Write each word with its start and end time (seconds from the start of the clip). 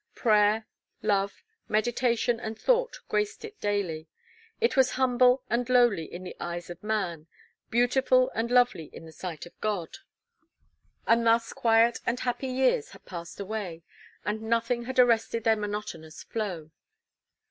Prayer, 0.15 0.65
Love, 1.03 1.43
Meditation 1.67 2.39
and 2.39 2.57
Thought 2.57 3.01
graced 3.07 3.45
it 3.45 3.61
daily. 3.61 4.07
It 4.59 4.75
was 4.75 4.93
humble 4.93 5.43
and 5.47 5.69
lowly 5.69 6.11
in 6.11 6.23
the 6.23 6.35
eyes 6.39 6.71
of 6.71 6.81
man; 6.81 7.27
beautiful 7.69 8.31
and 8.33 8.49
lovely 8.49 8.85
in 8.85 9.05
the 9.05 9.11
sight 9.11 9.45
of 9.45 9.61
God. 9.61 9.99
And 11.05 11.23
thus 11.27 11.53
quiet 11.53 11.99
and 12.03 12.19
happy 12.19 12.47
years 12.47 12.89
had 12.93 13.05
passed 13.05 13.39
away, 13.39 13.83
and 14.25 14.41
nothing 14.41 14.85
had 14.85 14.97
arrested 14.97 15.43
their 15.43 15.55
monotonous 15.55 16.23
flow. 16.23 16.71